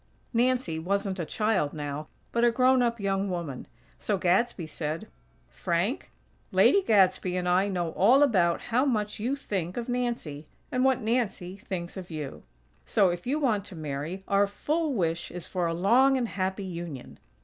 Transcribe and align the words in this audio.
Nancy 0.33 0.79
wasn't 0.79 1.19
a 1.19 1.27
child, 1.27 1.73
now, 1.73 2.07
but 2.31 2.43
a 2.43 2.49
grown 2.49 2.81
up 2.81 2.99
young 2.99 3.29
woman; 3.29 3.67
so 3.99 4.17
Gadsby 4.17 4.65
said: 4.65 5.07
"Frank, 5.47 6.09
Lady 6.51 6.81
Gadsby 6.81 7.37
and 7.37 7.47
I 7.47 7.67
know 7.67 7.91
all 7.91 8.23
about 8.23 8.61
how 8.61 8.83
much 8.83 9.19
you 9.19 9.35
think 9.35 9.77
of 9.77 9.87
Nancy; 9.87 10.47
and 10.71 10.83
what 10.83 11.01
Nancy 11.01 11.57
thinks 11.57 11.97
of 11.97 12.09
you. 12.09 12.41
So, 12.83 13.09
if 13.11 13.27
you 13.27 13.37
want 13.37 13.63
to 13.65 13.75
marry, 13.75 14.23
our 14.27 14.47
full 14.47 14.91
wish 14.95 15.29
is 15.29 15.47
for 15.47 15.67
a 15.67 15.73
long 15.75 16.17
and 16.17 16.29
happy 16.29 16.65
union. 16.65 17.19